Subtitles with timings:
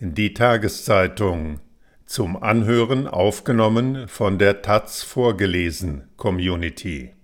[0.00, 1.58] Die Tageszeitung
[2.06, 7.14] zum Anhören aufgenommen von der Taz vorgelesen Community.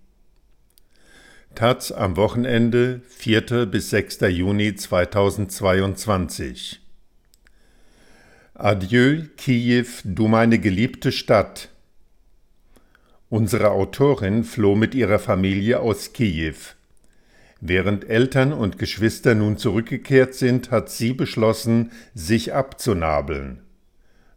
[1.54, 3.66] Taz am Wochenende 4.
[3.66, 4.22] bis 6.
[4.22, 6.80] Juni 2022.
[8.54, 11.68] Adieu, Kiew, du meine geliebte Stadt.
[13.28, 16.56] Unsere Autorin floh mit ihrer Familie aus Kiew.
[17.66, 23.62] Während Eltern und Geschwister nun zurückgekehrt sind, hat sie beschlossen, sich abzunabeln.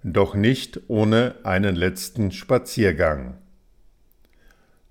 [0.01, 3.35] Doch nicht ohne einen letzten Spaziergang.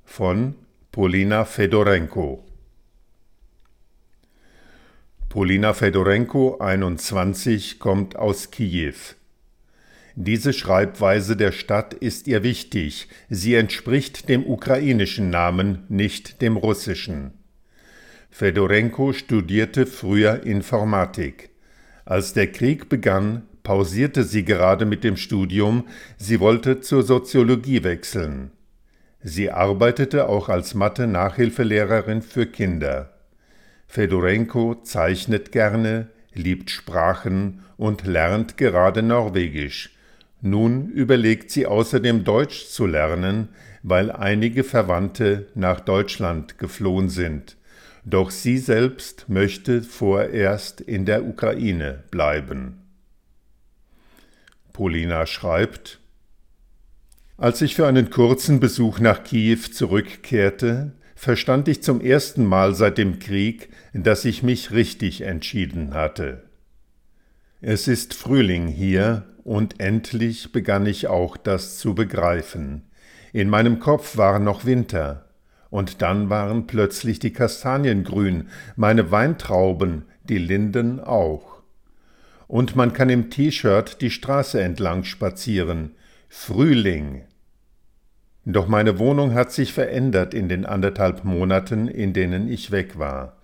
[0.04, 0.54] Von
[0.92, 2.44] Polina Fedorenko
[5.30, 9.14] Polina Fedorenko, 21, kommt aus Kiew.
[10.14, 17.32] Diese Schreibweise der Stadt ist ihr wichtig, sie entspricht dem ukrainischen Namen, nicht dem russischen.
[18.38, 21.48] Fedorenko studierte früher Informatik.
[22.04, 25.84] Als der Krieg begann, pausierte sie gerade mit dem Studium,
[26.18, 28.50] sie wollte zur Soziologie wechseln.
[29.22, 33.14] Sie arbeitete auch als Mathe-Nachhilfelehrerin für Kinder.
[33.86, 39.96] Fedorenko zeichnet gerne, liebt Sprachen und lernt gerade Norwegisch.
[40.42, 43.48] Nun überlegt sie außerdem Deutsch zu lernen,
[43.82, 47.55] weil einige Verwandte nach Deutschland geflohen sind
[48.06, 52.78] doch sie selbst möchte vorerst in der Ukraine bleiben.
[54.72, 55.98] Polina schreibt
[57.36, 62.96] Als ich für einen kurzen Besuch nach Kiew zurückkehrte, verstand ich zum ersten Mal seit
[62.96, 66.44] dem Krieg, dass ich mich richtig entschieden hatte.
[67.60, 72.82] Es ist Frühling hier, und endlich begann ich auch das zu begreifen.
[73.32, 75.25] In meinem Kopf war noch Winter,
[75.70, 81.62] und dann waren plötzlich die Kastanien grün, meine Weintrauben, die Linden auch.
[82.48, 85.92] Und man kann im T-Shirt die Straße entlang spazieren.
[86.28, 87.24] Frühling.
[88.44, 93.36] Doch meine Wohnung hat sich verändert in den anderthalb Monaten, in denen ich weg war.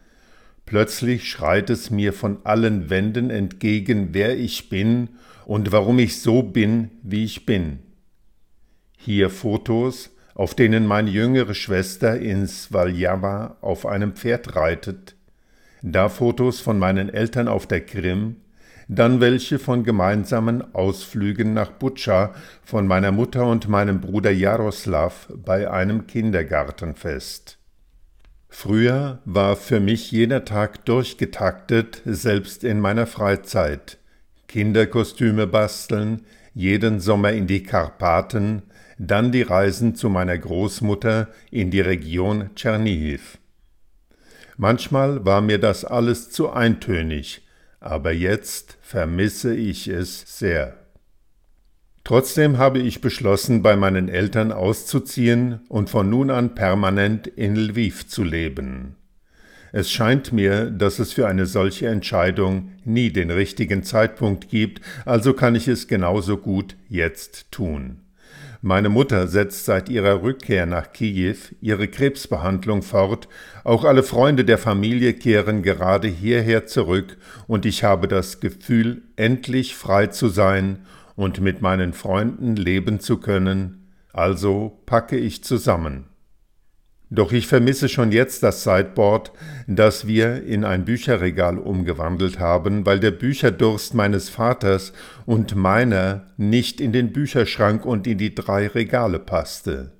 [0.64, 5.08] Plötzlich schreit es mir von allen Wänden entgegen, wer ich bin
[5.44, 7.80] und warum ich so bin, wie ich bin.
[8.96, 15.14] Hier Fotos, auf denen meine jüngere Schwester in Svaljawa auf einem Pferd reitet,
[15.82, 18.36] da Fotos von meinen Eltern auf der Krim,
[18.88, 25.70] dann welche von gemeinsamen Ausflügen nach Butscha von meiner Mutter und meinem Bruder Jaroslav bei
[25.70, 27.58] einem Kindergartenfest.
[28.48, 33.98] Früher war für mich jeder Tag durchgetaktet, selbst in meiner Freizeit.
[34.46, 38.62] Kinderkostüme basteln, jeden Sommer in die Karpaten,
[38.98, 43.38] dann die Reisen zu meiner Großmutter in die Region Tschernihiv.
[44.56, 47.46] Manchmal war mir das alles zu eintönig,
[47.80, 50.76] aber jetzt vermisse ich es sehr.
[52.04, 58.08] Trotzdem habe ich beschlossen, bei meinen Eltern auszuziehen und von nun an permanent in Lviv
[58.08, 58.96] zu leben.
[59.74, 65.32] Es scheint mir, dass es für eine solche Entscheidung nie den richtigen Zeitpunkt gibt, also
[65.32, 68.01] kann ich es genauso gut jetzt tun.
[68.64, 73.28] Meine Mutter setzt seit ihrer Rückkehr nach Kiew ihre Krebsbehandlung fort,
[73.64, 77.16] auch alle Freunde der Familie kehren gerade hierher zurück,
[77.48, 80.86] und ich habe das Gefühl, endlich frei zu sein
[81.16, 86.11] und mit meinen Freunden leben zu können, also packe ich zusammen.
[87.14, 89.32] Doch ich vermisse schon jetzt das Sideboard,
[89.66, 94.94] das wir in ein Bücherregal umgewandelt haben, weil der Bücherdurst meines Vaters
[95.26, 99.92] und meiner nicht in den Bücherschrank und in die drei Regale passte.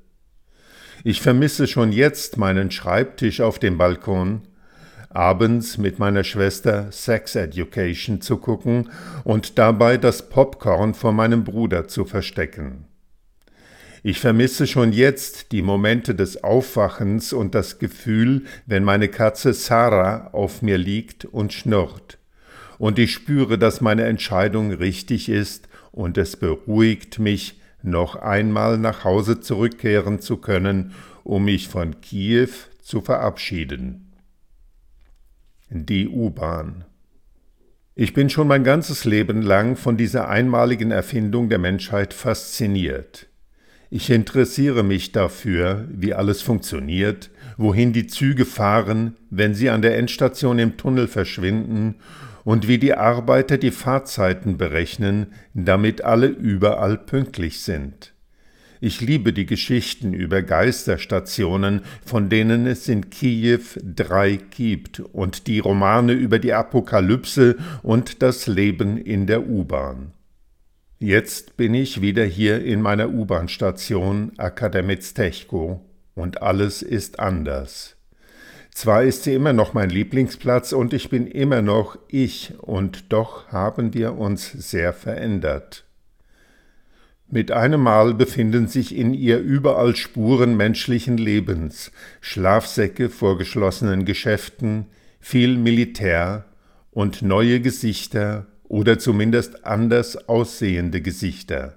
[1.04, 4.48] Ich vermisse schon jetzt meinen Schreibtisch auf dem Balkon,
[5.10, 8.88] abends mit meiner Schwester Sex Education zu gucken
[9.22, 12.86] und dabei das Popcorn vor meinem Bruder zu verstecken.
[14.04, 20.30] Ich vermisse schon jetzt die Momente des Aufwachens und das Gefühl, wenn meine Katze Sarah
[20.32, 22.18] auf mir liegt und schnurrt.
[22.78, 29.04] Und ich spüre, dass meine Entscheidung richtig ist, und es beruhigt mich, noch einmal nach
[29.04, 32.48] Hause zurückkehren zu können, um mich von Kiew
[32.80, 34.12] zu verabschieden.
[35.70, 36.84] Die U-Bahn.
[37.94, 43.28] Ich bin schon mein ganzes Leben lang von dieser einmaligen Erfindung der Menschheit fasziniert.
[43.94, 47.28] Ich interessiere mich dafür, wie alles funktioniert,
[47.58, 51.96] wohin die Züge fahren, wenn sie an der Endstation im Tunnel verschwinden
[52.42, 58.14] und wie die Arbeiter die Fahrzeiten berechnen, damit alle überall pünktlich sind.
[58.80, 65.58] Ich liebe die Geschichten über Geisterstationen, von denen es in Kiew drei gibt, und die
[65.58, 70.12] Romane über die Apokalypse und das Leben in der U-Bahn.
[71.02, 75.84] Jetzt bin ich wieder hier in meiner U-Bahn-Station Akademiztechko
[76.14, 77.96] und alles ist anders.
[78.70, 83.48] Zwar ist sie immer noch mein Lieblingsplatz und ich bin immer noch ich, und doch
[83.48, 85.84] haben wir uns sehr verändert.
[87.28, 91.90] Mit einem Mal befinden sich in ihr überall Spuren menschlichen Lebens,
[92.20, 94.86] Schlafsäcke vor geschlossenen Geschäften,
[95.18, 96.44] viel Militär
[96.92, 101.76] und neue Gesichter oder zumindest anders aussehende Gesichter.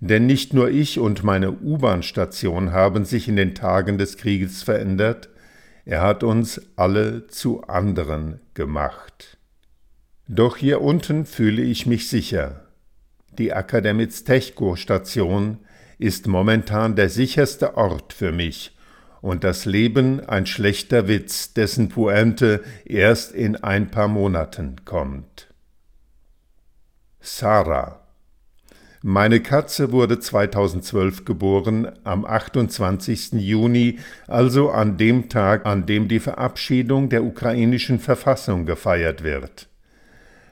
[0.00, 5.28] Denn nicht nur ich und meine U-Bahn-Station haben sich in den Tagen des Krieges verändert,
[5.84, 9.36] er hat uns alle zu anderen gemacht.
[10.26, 12.64] Doch hier unten fühle ich mich sicher.
[13.38, 15.58] Die Akademiztechko-Station
[15.98, 18.74] ist momentan der sicherste Ort für mich
[19.20, 25.49] und das Leben ein schlechter Witz, dessen Pointe erst in ein paar Monaten kommt.
[27.22, 28.00] Sarah
[29.02, 33.32] Meine Katze wurde 2012 geboren, am 28.
[33.32, 39.68] Juni, also an dem Tag, an dem die Verabschiedung der ukrainischen Verfassung gefeiert wird.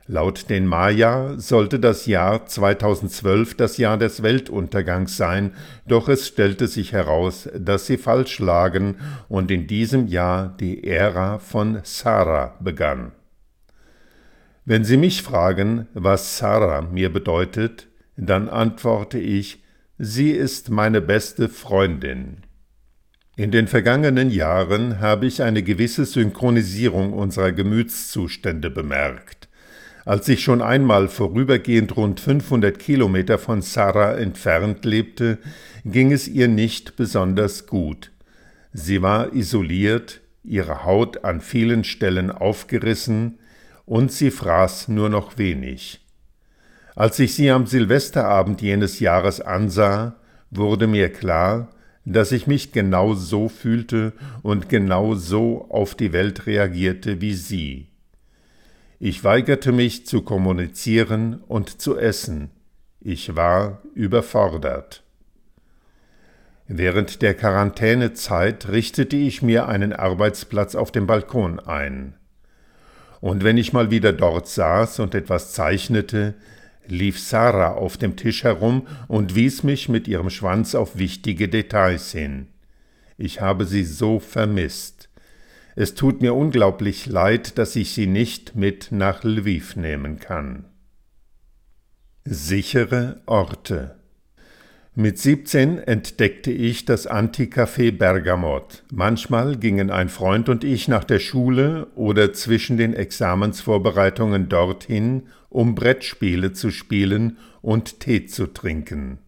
[0.06, 5.54] Laut den Maya sollte das Jahr 2012 das Jahr des Weltuntergangs sein,
[5.86, 8.96] doch es stellte sich heraus, dass sie falsch lagen
[9.30, 13.12] und in diesem Jahr die Ära von Sarah begann.
[14.70, 17.88] Wenn Sie mich fragen, was Sarah mir bedeutet,
[18.18, 19.62] dann antworte ich,
[19.96, 22.42] sie ist meine beste Freundin.
[23.38, 29.48] In den vergangenen Jahren habe ich eine gewisse Synchronisierung unserer Gemütszustände bemerkt.
[30.04, 35.38] Als ich schon einmal vorübergehend rund 500 Kilometer von Sarah entfernt lebte,
[35.86, 38.12] ging es ihr nicht besonders gut.
[38.74, 43.38] Sie war isoliert, ihre Haut an vielen Stellen aufgerissen,
[43.88, 46.00] und sie fraß nur noch wenig.
[46.94, 50.16] Als ich sie am Silvesterabend jenes Jahres ansah,
[50.50, 51.70] wurde mir klar,
[52.04, 54.12] dass ich mich genau so fühlte
[54.42, 57.88] und genau so auf die Welt reagierte wie sie.
[59.00, 62.50] Ich weigerte mich zu kommunizieren und zu essen.
[63.00, 65.02] Ich war überfordert.
[66.66, 72.18] Während der Quarantänezeit richtete ich mir einen Arbeitsplatz auf dem Balkon ein.
[73.20, 76.34] Und wenn ich mal wieder dort saß und etwas zeichnete,
[76.86, 82.12] lief Sarah auf dem Tisch herum und wies mich mit ihrem Schwanz auf wichtige Details
[82.12, 82.48] hin.
[83.16, 85.08] Ich habe sie so vermisst.
[85.74, 90.64] Es tut mir unglaublich leid, dass ich sie nicht mit nach Lviv nehmen kann.
[92.24, 93.97] Sichere Orte
[94.98, 98.82] mit 17 entdeckte ich das Anticafé Bergamot.
[98.92, 105.76] Manchmal gingen ein Freund und ich nach der Schule oder zwischen den Examensvorbereitungen dorthin, um
[105.76, 109.18] Brettspiele zu spielen und Tee zu trinken.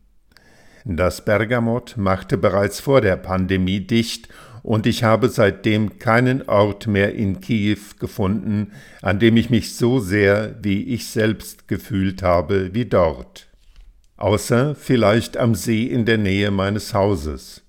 [0.85, 4.29] Das Bergamot machte bereits vor der Pandemie dicht
[4.65, 10.01] und ich habe seitdem keinen Ort mehr in Kiew gefunden, an dem ich mich so
[10.01, 13.50] sehr wie ich selbst gefühlt habe wie dort.
[14.21, 17.63] Außer vielleicht am See in der Nähe meines Hauses.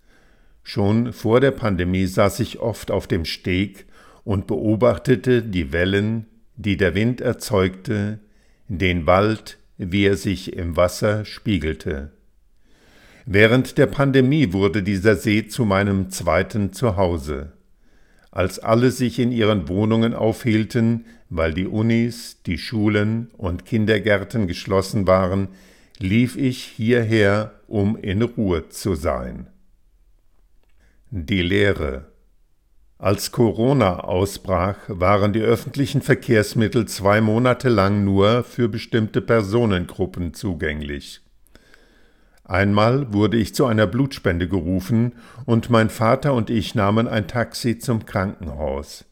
[0.64, 3.86] Schon vor der Pandemie saß ich oft auf dem Steg
[4.26, 6.26] und beobachtete die Wellen,
[6.58, 8.20] die der Wind erzeugte,
[8.68, 12.12] den Wald, wie er sich im Wasser spiegelte.
[13.26, 17.54] Während der Pandemie wurde dieser See zu meinem zweiten Zuhause.
[18.30, 25.08] Als alle sich in ihren Wohnungen aufhielten, weil die Unis, die Schulen und Kindergärten geschlossen
[25.08, 25.48] waren,
[26.02, 29.48] lief ich hierher, um in Ruhe zu sein.
[31.10, 32.08] Die Lehre
[32.98, 41.22] Als Corona ausbrach, waren die öffentlichen Verkehrsmittel zwei Monate lang nur für bestimmte Personengruppen zugänglich.
[42.44, 45.14] Einmal wurde ich zu einer Blutspende gerufen
[45.46, 49.06] und mein Vater und ich nahmen ein Taxi zum Krankenhaus.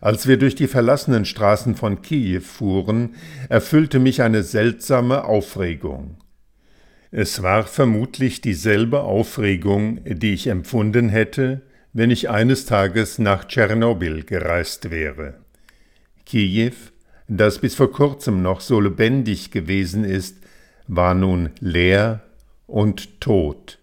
[0.00, 3.16] Als wir durch die verlassenen Straßen von Kiew fuhren,
[3.48, 6.16] erfüllte mich eine seltsame Aufregung.
[7.10, 14.24] Es war vermutlich dieselbe Aufregung, die ich empfunden hätte, wenn ich eines Tages nach Tschernobyl
[14.24, 15.34] gereist wäre.
[16.24, 16.72] Kiew,
[17.26, 20.36] das bis vor kurzem noch so lebendig gewesen ist,
[20.86, 22.22] war nun leer
[22.66, 23.79] und Tod.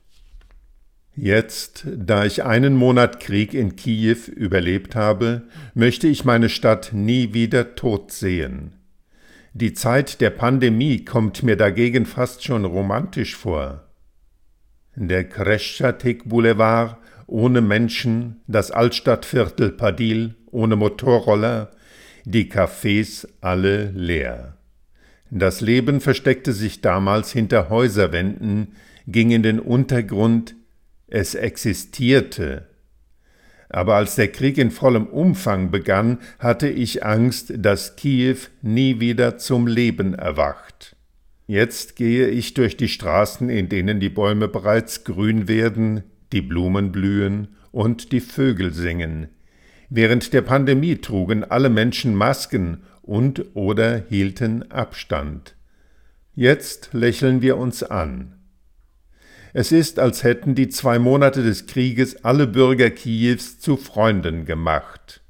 [1.19, 7.33] Jetzt, da ich einen Monat Krieg in Kiew überlebt habe, möchte ich meine Stadt nie
[7.33, 8.73] wieder tot sehen.
[9.53, 13.83] Die Zeit der Pandemie kommt mir dagegen fast schon romantisch vor.
[14.95, 21.71] der Kreschatik Boulevard ohne Menschen, das Altstadtviertel Padil ohne Motorroller,
[22.25, 24.57] die Cafés alle leer.
[25.31, 28.73] Das Leben versteckte sich damals hinter Häuserwänden,
[29.07, 30.55] ging in den Untergrund,
[31.07, 32.67] es existierte.
[33.69, 39.37] Aber als der Krieg in vollem Umfang begann, hatte ich Angst, dass Kiew nie wieder
[39.37, 40.95] zum Leben erwacht.
[41.47, 46.91] Jetzt gehe ich durch die Straßen, in denen die Bäume bereits grün werden, die Blumen
[46.91, 49.29] blühen und die Vögel singen.
[49.89, 55.55] Während der Pandemie trugen alle Menschen Masken und oder hielten Abstand.
[56.35, 58.36] Jetzt lächeln wir uns an.
[59.59, 65.23] Es ist, als hätten die zwei Monate des Krieges alle Bürger Kiews zu Freunden gemacht.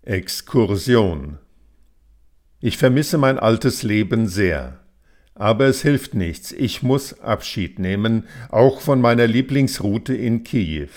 [0.00, 1.36] Exkursion
[2.58, 4.80] Ich vermisse mein altes Leben sehr.
[5.34, 10.88] Aber es hilft nichts, ich muss Abschied nehmen, auch von meiner Lieblingsroute in Kiew.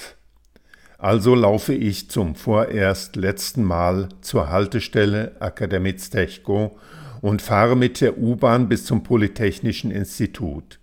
[0.98, 6.80] Also laufe ich zum vorerst letzten Mal zur Haltestelle Akademiztechko
[7.20, 10.80] und fahre mit der U-Bahn bis zum Polytechnischen Institut.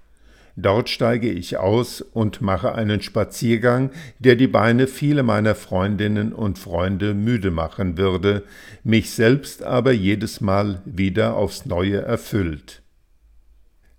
[0.57, 6.59] Dort steige ich aus und mache einen Spaziergang, der die Beine vieler meiner Freundinnen und
[6.59, 8.45] Freunde müde machen würde,
[8.85, 12.83] mich selbst aber jedes Mal wieder aufs Neue erfüllt.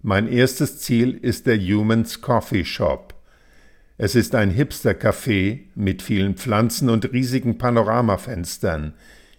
[0.03, 3.15] Mein erstes Ziel ist der Humans Coffee Shop.
[3.97, 8.93] Es ist ein Hipster-Café mit vielen Pflanzen und riesigen Panoramafenstern.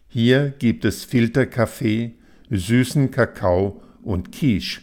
[0.08, 2.14] Hier gibt es Filterkaffee,
[2.50, 4.80] süßen Kakao und Quiche.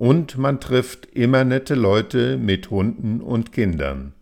[0.00, 4.14] Und man trifft immer nette Leute mit Hunden und Kindern.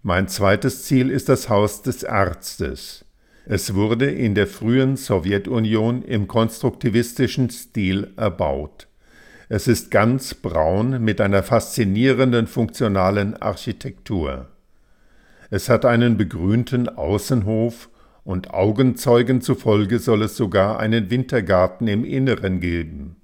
[0.00, 3.04] Mein zweites Ziel ist das Haus des Arztes.
[3.44, 8.88] Es wurde in der frühen Sowjetunion im konstruktivistischen Stil erbaut.
[9.50, 14.48] Es ist ganz braun mit einer faszinierenden funktionalen Architektur.
[15.50, 17.90] Es hat einen begrünten Außenhof
[18.24, 23.16] und Augenzeugen zufolge soll es sogar einen Wintergarten im Inneren geben.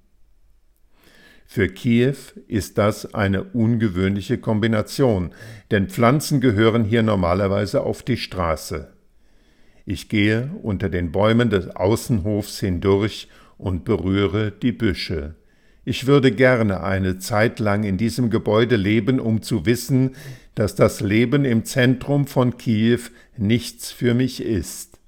[1.52, 2.14] Für Kiew
[2.46, 5.34] ist das eine ungewöhnliche Kombination,
[5.72, 8.92] denn Pflanzen gehören hier normalerweise auf die Straße.
[9.84, 13.28] Ich gehe unter den Bäumen des Außenhofs hindurch
[13.58, 15.34] und berühre die Büsche.
[15.84, 20.14] Ich würde gerne eine Zeit lang in diesem Gebäude leben, um zu wissen,
[20.54, 23.00] dass das Leben im Zentrum von Kiew
[23.36, 25.00] nichts für mich ist.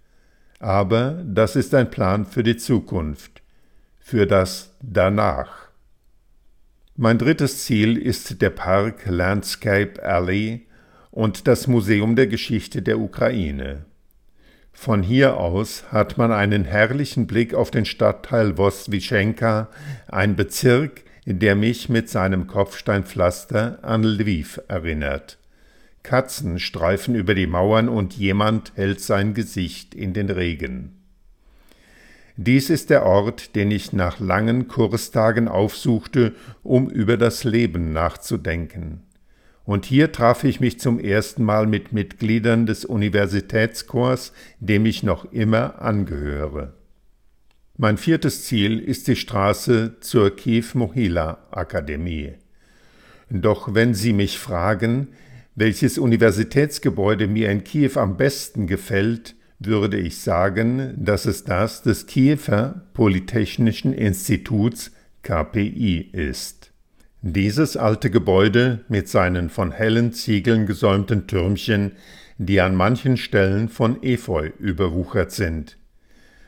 [0.58, 3.42] Aber das ist ein Plan für die Zukunft,
[4.00, 5.71] für das Danach.
[6.96, 10.66] Mein drittes Ziel ist der Park Landscape Alley
[11.10, 13.86] und das Museum der Geschichte der Ukraine.
[14.74, 19.70] Von hier aus hat man einen herrlichen Blick auf den Stadtteil Woswischenka,
[20.08, 25.38] ein Bezirk, der mich mit seinem Kopfsteinpflaster an Lviv erinnert.
[26.02, 31.01] Katzen streifen über die Mauern und jemand hält sein Gesicht in den Regen.
[32.36, 39.02] Dies ist der Ort, den ich nach langen Kurstagen aufsuchte, um über das Leben nachzudenken
[39.64, 45.30] und hier traf ich mich zum ersten Mal mit Mitgliedern des Universitätschors, dem ich noch
[45.32, 46.74] immer angehöre.
[47.76, 52.34] Mein viertes Ziel ist die Straße zur Kiew Mohila Akademie.
[53.30, 55.08] Doch wenn Sie mich fragen,
[55.54, 62.06] welches Universitätsgebäude mir in Kiew am besten gefällt, würde ich sagen, dass es das des
[62.06, 64.92] Kiewer Polytechnischen Instituts
[65.22, 66.72] KPI ist.
[67.20, 71.92] Dieses alte Gebäude mit seinen von hellen Ziegeln gesäumten Türmchen,
[72.38, 75.78] die an manchen Stellen von Efeu überwuchert sind.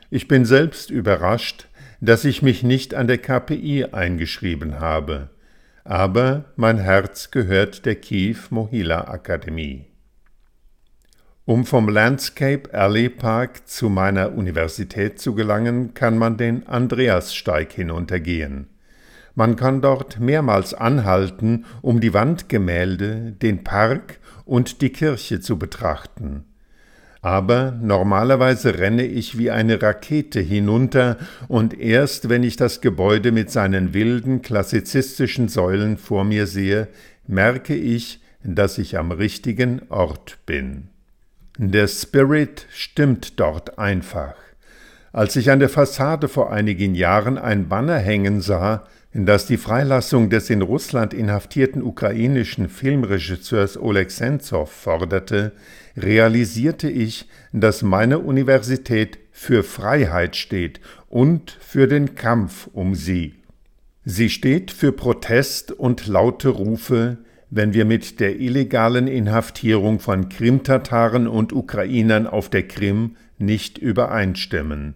[0.09, 1.67] Ich bin selbst überrascht,
[2.01, 5.29] dass ich mich nicht an der KPI eingeschrieben habe,
[5.83, 9.85] aber mein Herz gehört der Kiew Mohila Akademie.
[11.47, 18.65] Um vom Landscape Alley Park zu meiner Universität zu gelangen, kann man den Andreassteig hinuntergehen.
[19.35, 26.45] Man kann dort mehrmals anhalten, um die Wandgemälde, den Park und die Kirche zu betrachten.
[27.21, 33.51] Aber normalerweise renne ich wie eine Rakete hinunter, und erst wenn ich das Gebäude mit
[33.51, 36.87] seinen wilden klassizistischen Säulen vor mir sehe,
[37.27, 40.89] merke ich, dass ich am richtigen Ort bin.
[41.57, 44.35] Der Spirit stimmt dort einfach.
[45.13, 48.83] Als ich an der Fassade vor einigen Jahren ein Banner hängen sah,
[49.13, 55.53] das die Freilassung des in Russland inhaftierten ukrainischen Filmregisseurs Oleg Sentsov forderte,
[55.95, 63.35] realisierte ich, dass meine Universität für Freiheit steht und für den Kampf um sie.
[64.03, 67.19] Sie steht für Protest und laute Rufe,
[67.55, 74.95] wenn wir mit der illegalen Inhaftierung von Krimtataren und Ukrainern auf der Krim nicht übereinstimmen.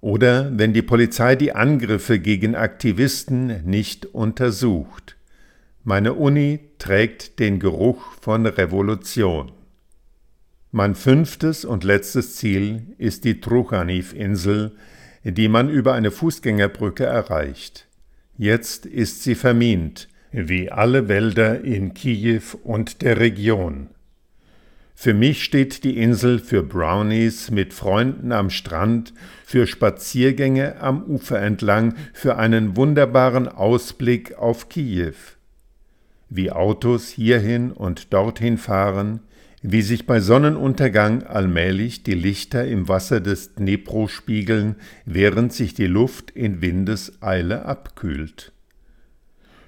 [0.00, 5.16] Oder wenn die Polizei die Angriffe gegen Aktivisten nicht untersucht.
[5.84, 9.52] Meine Uni trägt den Geruch von Revolution.
[10.72, 14.72] Mein fünftes und letztes Ziel ist die Truchaniv-Insel,
[15.22, 17.86] die man über eine Fußgängerbrücke erreicht.
[18.36, 23.88] Jetzt ist sie vermint, wie alle Wälder in Kiew und der Region.
[25.00, 31.40] Für mich steht die Insel für Brownies mit Freunden am Strand, für Spaziergänge am Ufer
[31.40, 35.14] entlang, für einen wunderbaren Ausblick auf Kiew.
[36.30, 39.20] Wie Autos hierhin und dorthin fahren,
[39.62, 45.86] wie sich bei Sonnenuntergang allmählich die Lichter im Wasser des Dnepro spiegeln, während sich die
[45.86, 48.52] Luft in Windeseile abkühlt.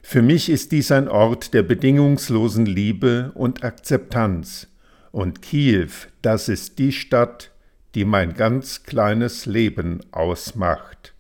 [0.03, 4.67] Für mich ist dies ein Ort der bedingungslosen Liebe und Akzeptanz,
[5.13, 5.91] und Kiew,
[6.23, 7.51] das ist die Stadt,
[7.95, 11.15] die mein ganz kleines Leben ausmacht.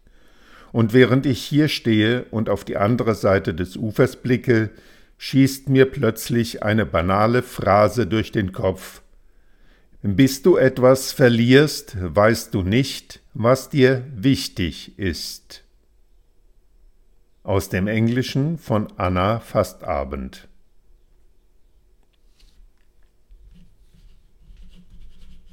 [0.73, 4.71] Und während ich hier stehe und auf die andere Seite des Ufers blicke,
[5.19, 9.03] schießt mir plötzlich eine banale Phrase durch den Kopf.
[10.03, 15.65] Bis du etwas verlierst, weißt du nicht, was dir wichtig ist.
[17.51, 20.47] Aus dem Englischen von Anna Fastabend